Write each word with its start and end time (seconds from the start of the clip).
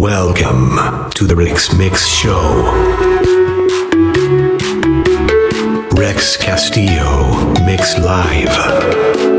Welcome 0.00 1.10
to 1.10 1.26
the 1.26 1.36
Rex 1.36 1.76
Mix 1.76 2.06
Show. 2.06 2.64
Rex 5.94 6.38
Castillo 6.38 7.52
Mix 7.66 7.98
Live. 7.98 9.29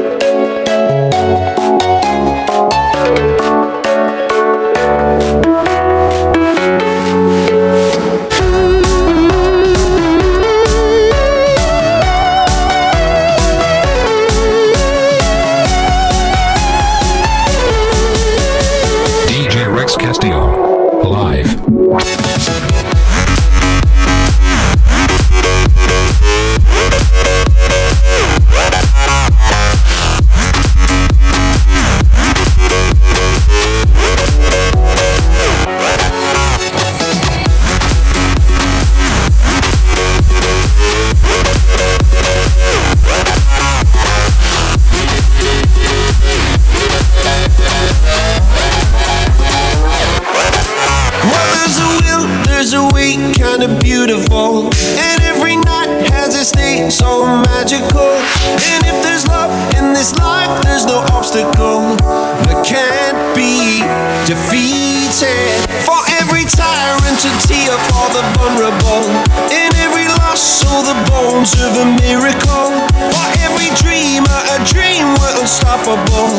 realms 71.42 71.54
of 71.62 71.76
a 71.78 71.86
miracle. 72.02 72.70
For 73.12 73.28
every 73.40 73.70
dreamer, 73.82 74.40
a 74.52 74.64
dream 74.66 75.08
were 75.20 75.42
unstoppable. 75.42 76.30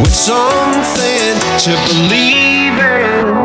With 0.00 0.14
something 0.14 1.38
to 1.64 1.72
believe 1.88 2.78
in. 2.78 3.37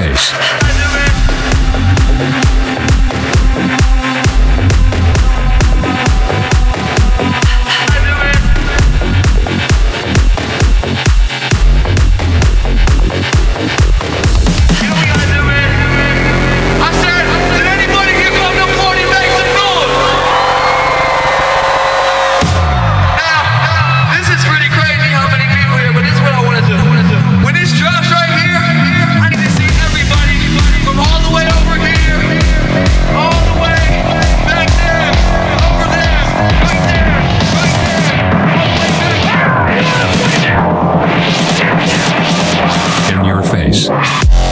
fez. 0.00 0.59
Your 43.88 44.49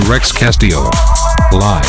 Rex 0.00 0.32
Castillo. 0.32 0.90
Live. 1.52 1.84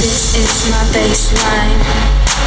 This 0.00 0.36
is 0.36 0.70
my 0.70 0.84
bassline. 0.92 2.07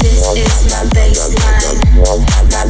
This 0.00 0.22
is. 0.36 0.70
My 0.70 0.84
bassline. 0.94 2.67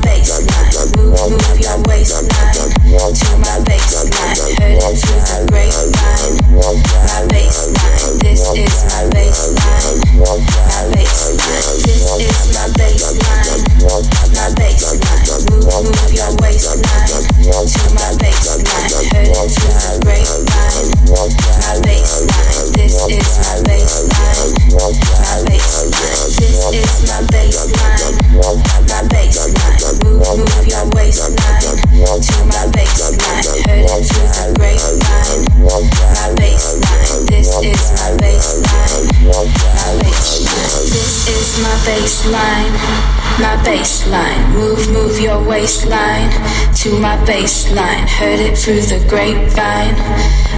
To 47.29 47.35
my 47.35 47.41
bassline. 47.41 48.09
Heard 48.09 48.41
it 48.41 48.57
through 48.57 48.81
the 48.81 49.07
grapevine. 49.07 50.58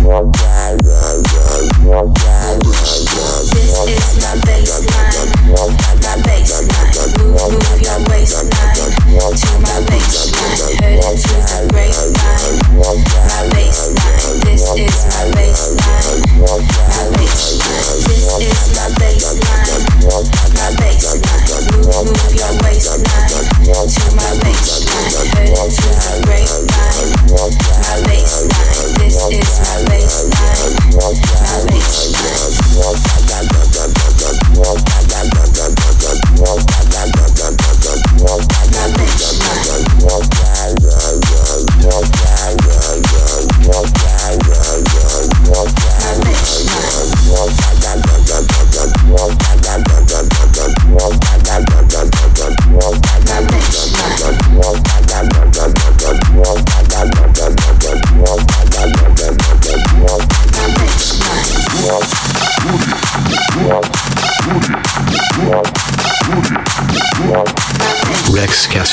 This 0.02 0.09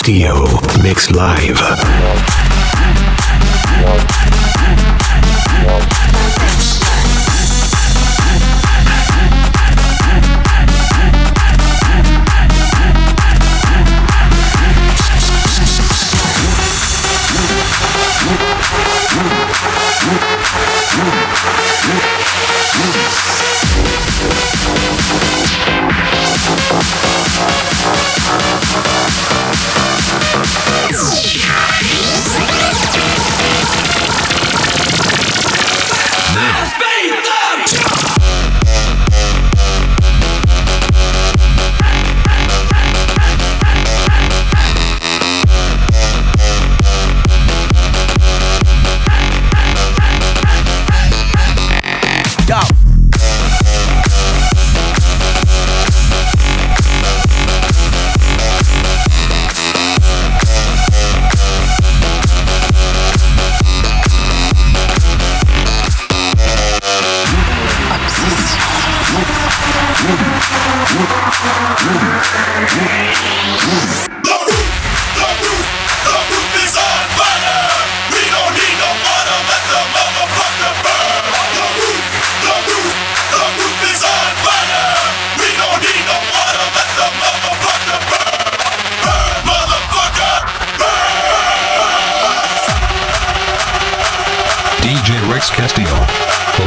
Castillo, 0.07 0.45
Mix 0.81 1.11
Live. 1.11 2.36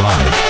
Live. 0.02 0.49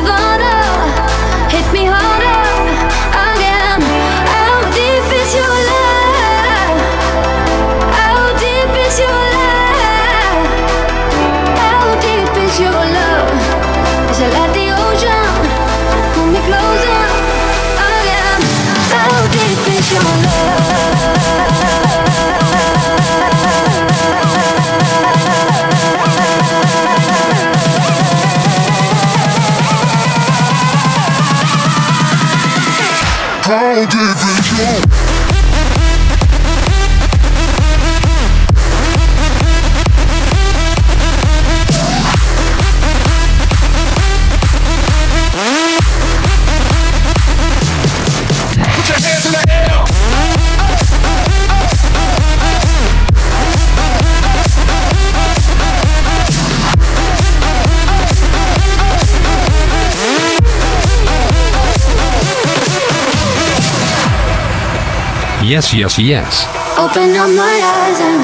Yes, 65.61 65.73
yes, 65.75 65.99
yes. 65.99 66.45
Open 66.79 67.15
up 67.15 67.29
my 67.37 67.61
eyes 67.77 67.99
and 68.01 68.21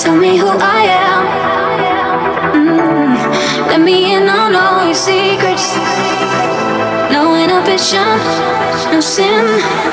tell 0.00 0.16
me 0.16 0.36
who 0.36 0.48
I 0.48 0.82
am. 1.06 1.22
Mm. 2.58 3.14
Let 3.68 3.80
me 3.82 4.16
in 4.16 4.28
on 4.28 4.56
all 4.56 4.84
your 4.84 4.96
secrets. 4.96 5.76
No 7.12 7.36
inhibition, 7.36 8.18
no 8.90 9.00
sin. 9.00 9.91